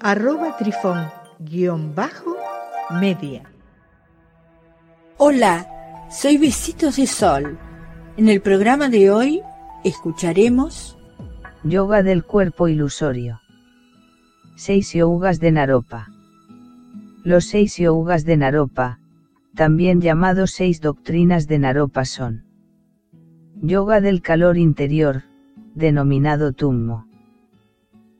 arroba 0.00 0.56
trifón-media. 0.56 3.42
Hola, 5.16 5.66
soy 6.10 6.38
Besitos 6.38 6.96
de 6.96 7.06
Sol. 7.06 7.56
En 8.16 8.28
el 8.28 8.40
programa 8.40 8.88
de 8.88 9.10
hoy 9.10 9.42
escucharemos 9.84 10.98
Yoga 11.64 12.02
del 12.02 12.24
cuerpo 12.24 12.68
ilusorio. 12.68 13.40
Seis 14.56 14.92
yogas 14.92 15.40
de 15.40 15.52
Naropa. 15.52 16.08
Los 17.24 17.46
seis 17.46 17.76
yogas 17.76 18.24
de 18.24 18.36
Naropa, 18.36 19.00
también 19.54 20.00
llamados 20.00 20.52
seis 20.52 20.80
doctrinas 20.80 21.48
de 21.48 21.58
Naropa 21.58 22.04
son 22.04 22.44
Yoga 23.60 24.00
del 24.00 24.22
calor 24.22 24.58
interior, 24.58 25.24
denominado 25.74 26.52
Tummo. 26.52 27.05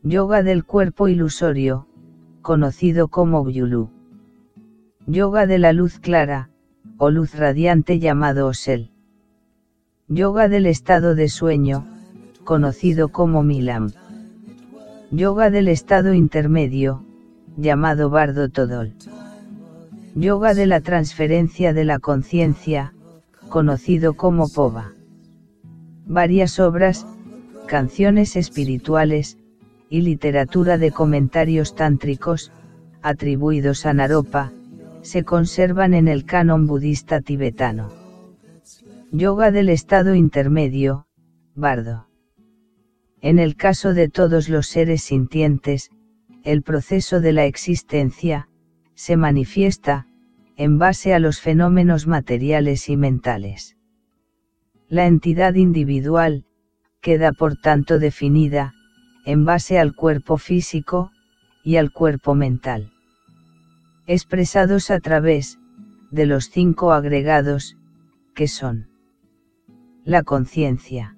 Yoga 0.09 0.45
del 0.45 0.65
cuerpo 0.65 1.09
ilusorio, 1.09 1.89
conocido 2.41 3.09
como 3.09 3.45
Gyulu. 3.45 3.91
Yoga 5.09 5.49
de 5.49 5.59
la 5.59 5.73
luz 5.73 5.99
clara, 5.99 6.49
o 6.97 7.11
luz 7.11 7.35
radiante 7.35 7.99
llamado 7.99 8.47
Osel. 8.47 8.93
Yoga 10.07 10.49
del 10.49 10.67
estado 10.67 11.17
de 11.17 11.29
sueño, 11.29 11.89
conocido 12.45 13.09
como 13.09 13.43
Milam. 13.43 13.91
Yoga 15.11 15.51
del 15.51 15.67
estado 15.67 16.15
intermedio, 16.15 17.03
llamado 17.57 18.09
Bardo 18.09 18.49
Todol. 18.49 18.93
Yoga 20.15 20.55
de 20.55 20.67
la 20.67 20.83
transferencia 20.83 21.73
de 21.73 21.85
la 21.85 21.99
conciencia, 21.99 22.95
conocido 23.49 24.15
como 24.15 24.47
Pova. 24.49 24.93
Varias 26.07 26.61
obras, 26.61 27.09
canciones 27.67 28.37
espirituales, 28.37 29.37
y 29.89 30.01
literatura 30.01 30.79
de 30.79 30.91
comentarios 30.91 31.75
tántricos, 31.75 32.53
atribuidos 33.03 33.87
a 33.87 33.95
Naropa, 33.95 34.53
se 35.03 35.25
conservan 35.25 35.95
en 35.95 36.09
el 36.09 36.25
canon 36.25 36.67
budista 36.67 37.21
tibetano. 37.21 37.93
Yoga 39.13 39.51
del 39.51 39.69
estado 39.69 40.15
intermedio, 40.15 41.07
Bardo. 41.55 42.09
En 43.21 43.39
el 43.39 43.57
caso 43.57 43.95
de 43.95 44.09
todos 44.09 44.49
los 44.49 44.67
seres 44.67 45.03
sintientes, 45.03 45.91
el 46.43 46.63
proceso 46.63 47.21
de 47.21 47.33
la 47.33 47.45
existencia, 47.45 48.49
se 48.95 49.17
manifiesta, 49.17 50.07
en 50.57 50.79
base 50.79 51.15
a 51.15 51.19
los 51.19 51.41
fenómenos 51.41 52.07
materiales 52.07 52.89
y 52.89 52.97
mentales. 52.97 53.77
La 54.89 55.07
entidad 55.07 55.55
individual, 55.55 56.45
queda 57.01 57.33
por 57.33 57.57
tanto 57.57 57.99
definida, 57.99 58.73
en 59.27 59.45
base 59.45 59.79
al 59.79 59.95
cuerpo 59.95 60.39
físico, 60.39 61.11
y 61.65 61.77
al 61.77 61.93
cuerpo 61.93 62.37
mental. 62.37 62.93
Expresados 64.07 64.93
a 64.93 65.01
través, 65.01 65.59
de 66.13 66.27
los 66.27 66.49
cinco 66.49 66.93
agregados, 66.93 67.77
que 68.35 68.47
son 68.47 68.89
la 70.05 70.23
conciencia, 70.23 71.17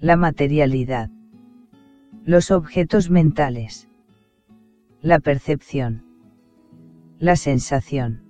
la 0.00 0.16
materialidad, 0.16 1.10
los 2.24 2.50
objetos 2.50 3.10
mentales, 3.10 3.88
la 5.00 5.20
percepción, 5.20 6.04
la 7.20 7.36
sensación. 7.36 8.24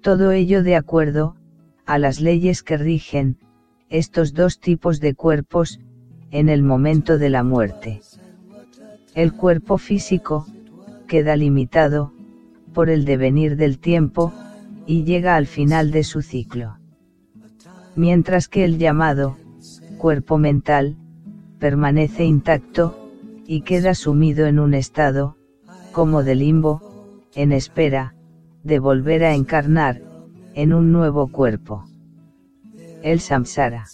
Todo 0.00 0.30
ello 0.30 0.62
de 0.62 0.76
acuerdo, 0.76 1.34
a 1.86 1.98
las 1.98 2.20
leyes 2.20 2.62
que 2.62 2.76
rigen, 2.76 3.38
estos 3.88 4.32
dos 4.32 4.60
tipos 4.60 5.00
de 5.00 5.16
cuerpos, 5.16 5.80
en 6.32 6.48
el 6.48 6.62
momento 6.62 7.18
de 7.18 7.28
la 7.28 7.44
muerte. 7.44 8.00
El 9.14 9.34
cuerpo 9.34 9.76
físico, 9.76 10.46
queda 11.06 11.36
limitado, 11.36 12.12
por 12.72 12.88
el 12.88 13.04
devenir 13.04 13.56
del 13.56 13.78
tiempo, 13.78 14.32
y 14.86 15.04
llega 15.04 15.36
al 15.36 15.46
final 15.46 15.90
de 15.90 16.04
su 16.04 16.22
ciclo. 16.22 16.78
Mientras 17.96 18.48
que 18.48 18.64
el 18.64 18.78
llamado, 18.78 19.36
cuerpo 19.98 20.38
mental, 20.38 20.96
permanece 21.58 22.24
intacto, 22.24 23.10
y 23.46 23.60
queda 23.60 23.94
sumido 23.94 24.46
en 24.46 24.58
un 24.58 24.72
estado, 24.72 25.36
como 25.92 26.22
de 26.22 26.34
limbo, 26.34 27.20
en 27.34 27.52
espera, 27.52 28.14
de 28.64 28.78
volver 28.78 29.22
a 29.24 29.34
encarnar, 29.34 30.00
en 30.54 30.72
un 30.72 30.92
nuevo 30.92 31.28
cuerpo. 31.28 31.84
El 33.02 33.20
samsara 33.20 33.84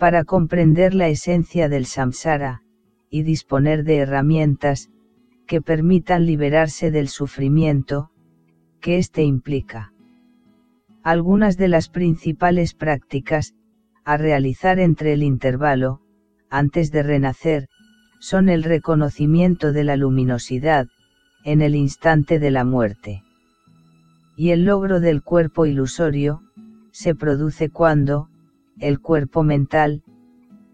para 0.00 0.24
comprender 0.24 0.94
la 0.94 1.08
esencia 1.08 1.68
del 1.68 1.84
samsara, 1.84 2.62
y 3.10 3.22
disponer 3.22 3.84
de 3.84 3.98
herramientas, 3.98 4.88
que 5.46 5.60
permitan 5.60 6.24
liberarse 6.24 6.90
del 6.90 7.08
sufrimiento, 7.08 8.08
que 8.80 8.96
éste 8.96 9.24
implica. 9.24 9.92
Algunas 11.02 11.58
de 11.58 11.68
las 11.68 11.90
principales 11.90 12.72
prácticas, 12.72 13.52
a 14.02 14.16
realizar 14.16 14.78
entre 14.78 15.12
el 15.12 15.22
intervalo, 15.22 16.00
antes 16.48 16.90
de 16.90 17.02
renacer, 17.02 17.68
son 18.20 18.48
el 18.48 18.62
reconocimiento 18.62 19.70
de 19.70 19.84
la 19.84 19.96
luminosidad, 19.96 20.88
en 21.44 21.60
el 21.60 21.74
instante 21.74 22.38
de 22.38 22.50
la 22.50 22.64
muerte. 22.64 23.22
Y 24.34 24.48
el 24.48 24.64
logro 24.64 24.98
del 24.98 25.22
cuerpo 25.22 25.66
ilusorio, 25.66 26.40
se 26.90 27.14
produce 27.14 27.68
cuando, 27.68 28.29
el 28.80 29.00
cuerpo 29.00 29.42
mental, 29.42 30.02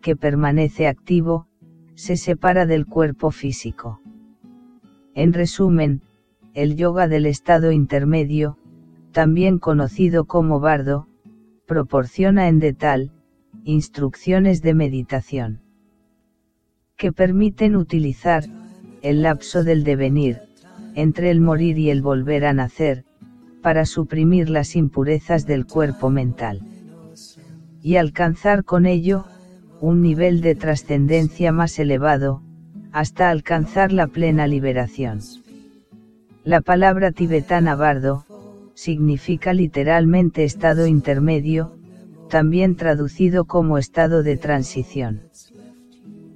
que 0.01 0.17
permanece 0.17 0.87
activo, 0.87 1.49
se 1.97 2.17
separa 2.17 2.65
del 2.65 2.87
cuerpo 2.87 3.33
físico. 3.33 4.01
En 5.15 5.33
resumen, 5.33 6.03
el 6.55 6.77
yoga 6.77 7.09
del 7.09 7.27
estado 7.27 7.73
intermedio, 7.73 8.59
también 9.11 9.59
conocido 9.59 10.27
como 10.27 10.61
bardo, 10.61 11.09
proporciona 11.67 12.49
en 12.49 12.61
detalle, 12.61 13.11
instrucciones 13.65 14.63
de 14.63 14.75
meditación 14.75 15.61
que 16.97 17.13
permiten 17.13 17.77
utilizar, 17.77 18.45
el 19.03 19.23
lapso 19.23 19.65
del 19.65 19.85
devenir, 19.85 20.41
entre 20.95 21.31
el 21.31 21.41
morir 21.41 21.77
y 21.79 21.91
el 21.91 22.01
volver 22.01 22.47
a 22.47 22.55
nacer, 22.55 23.05
para 23.61 23.85
suprimir 23.85 24.49
las 24.49 24.77
impurezas 24.77 25.47
del 25.47 25.67
cuerpo 25.67 26.09
mental 26.09 26.76
y 27.87 27.99
alcanzar 27.99 28.65
con 28.65 28.85
ello, 28.85 29.27
un 29.81 30.03
nivel 30.03 30.41
de 30.41 30.57
trascendencia 30.57 31.53
más 31.53 31.79
elevado, 31.79 32.43
hasta 32.91 33.31
alcanzar 33.31 33.93
la 33.93 34.09
plena 34.09 34.49
liberación. 34.49 35.21
La 36.43 36.63
palabra 36.63 37.13
tibetana 37.13 37.77
bardo, 37.77 38.25
significa 38.75 39.53
literalmente 39.53 40.43
estado 40.43 40.89
intermedio, 40.89 41.77
también 42.29 42.75
traducido 42.75 43.45
como 43.45 43.79
estado 43.79 44.25
de 44.25 44.37
transición. 44.37 45.23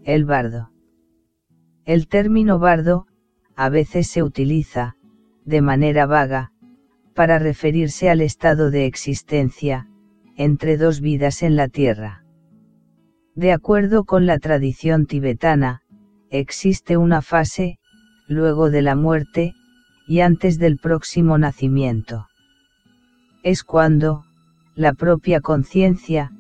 El 0.05 0.27
bardo. 0.27 0.71
El 1.85 2.07
término 2.07 2.61
bardo, 2.61 3.09
a 3.57 3.71
veces 3.71 4.07
se 4.07 4.23
utiliza, 4.23 4.95
de 5.45 5.63
manera 5.63 6.07
vaga, 6.07 6.53
para 7.13 7.41
referirse 7.41 8.09
al 8.09 8.21
estado 8.21 8.71
de 8.71 8.87
existencia, 8.87 9.90
entre 10.43 10.79
dos 10.79 11.03
vidas 11.03 11.43
en 11.43 11.55
la 11.55 11.69
tierra. 11.69 12.25
De 13.35 13.53
acuerdo 13.53 14.05
con 14.05 14.25
la 14.25 14.39
tradición 14.39 15.05
tibetana, 15.05 15.83
existe 16.31 16.97
una 16.97 17.21
fase, 17.21 17.79
luego 18.27 18.71
de 18.71 18.81
la 18.81 18.95
muerte, 18.97 19.53
y 20.09 20.21
antes 20.21 20.59
del 20.59 20.79
próximo 20.79 21.37
nacimiento. 21.37 22.27
Es 23.43 23.65
cuando, 23.65 24.25
la 24.75 24.95
propia 24.95 25.43
conciencia, 25.43 26.33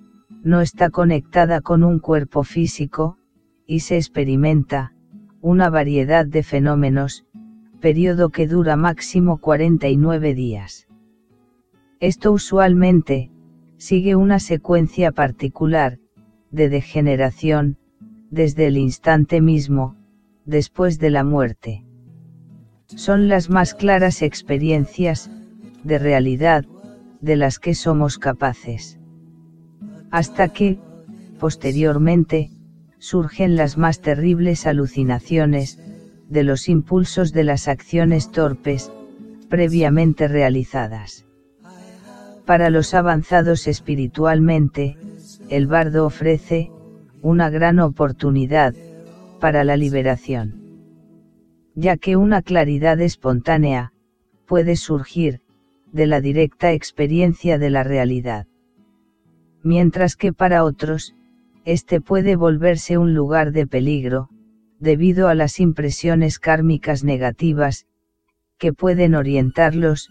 no 0.42 0.62
está 0.62 0.88
conectada 0.88 1.60
con 1.60 1.84
un 1.84 1.98
cuerpo 1.98 2.42
físico, 2.42 3.18
y 3.66 3.80
se 3.80 3.98
experimenta, 3.98 4.94
una 5.42 5.68
variedad 5.68 6.24
de 6.24 6.42
fenómenos, 6.42 7.26
periodo 7.82 8.30
que 8.30 8.48
dura 8.48 8.76
máximo 8.76 9.36
49 9.36 10.32
días. 10.32 10.88
Esto 12.00 12.32
usualmente, 12.32 13.30
sigue 13.80 14.14
una 14.14 14.40
secuencia 14.40 15.10
particular, 15.10 15.98
de 16.50 16.68
degeneración, 16.68 17.78
desde 18.30 18.66
el 18.66 18.76
instante 18.76 19.40
mismo, 19.40 19.96
después 20.44 20.98
de 20.98 21.08
la 21.08 21.24
muerte. 21.24 21.86
son 22.86 23.28
las 23.28 23.48
más 23.48 23.72
claras 23.72 24.20
experiencias, 24.20 25.30
de 25.82 25.98
realidad, 25.98 26.66
de 27.22 27.36
las 27.36 27.58
que 27.58 27.74
somos 27.74 28.18
capaces. 28.18 28.98
Hasta 30.10 30.48
que, 30.48 30.78
posteriormente, 31.38 32.50
surgen 32.98 33.56
las 33.56 33.78
más 33.78 34.00
terribles 34.00 34.66
alucinaciones, 34.66 35.78
de 36.28 36.42
los 36.42 36.68
impulsos 36.68 37.32
de 37.32 37.44
las 37.44 37.66
acciones 37.66 38.30
torpes, 38.30 38.92
previamente 39.48 40.28
realizadas. 40.28 41.24
Para 42.50 42.68
los 42.68 42.94
avanzados 42.94 43.68
espiritualmente, 43.68 44.96
el 45.50 45.68
bardo 45.68 46.04
ofrece, 46.04 46.72
una 47.22 47.48
gran 47.48 47.78
oportunidad, 47.78 48.74
para 49.38 49.62
la 49.62 49.76
liberación. 49.76 50.60
Ya 51.76 51.96
que 51.96 52.16
una 52.16 52.42
claridad 52.42 53.00
espontánea, 53.00 53.92
puede 54.46 54.74
surgir, 54.74 55.42
de 55.92 56.08
la 56.08 56.20
directa 56.20 56.72
experiencia 56.72 57.56
de 57.56 57.70
la 57.70 57.84
realidad. 57.84 58.48
Mientras 59.62 60.16
que 60.16 60.32
para 60.32 60.64
otros, 60.64 61.14
este 61.64 62.00
puede 62.00 62.34
volverse 62.34 62.98
un 62.98 63.14
lugar 63.14 63.52
de 63.52 63.68
peligro, 63.68 64.28
debido 64.80 65.28
a 65.28 65.36
las 65.36 65.60
impresiones 65.60 66.40
kármicas 66.40 67.04
negativas, 67.04 67.86
que 68.58 68.72
pueden 68.72 69.14
orientarlos, 69.14 70.10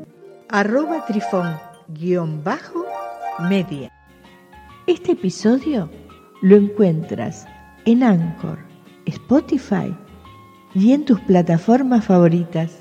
arroba 0.51 1.05
trifón-media. 1.05 3.91
Este 4.85 5.13
episodio 5.13 5.89
lo 6.41 6.57
encuentras 6.57 7.47
en 7.85 8.03
Anchor, 8.03 8.59
Spotify 9.05 9.95
y 10.75 10.91
en 10.93 11.05
tus 11.05 11.21
plataformas 11.21 12.03
favoritas. 12.05 12.79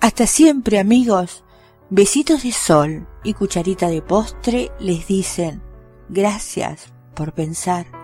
Hasta 0.00 0.26
siempre 0.26 0.78
amigos. 0.78 1.44
Besitos 1.90 2.44
de 2.44 2.52
sol 2.52 3.06
y 3.22 3.34
cucharita 3.34 3.88
de 3.88 4.00
postre 4.00 4.70
les 4.80 5.06
dicen 5.06 5.60
gracias 6.08 6.90
por 7.14 7.34
pensar 7.34 8.01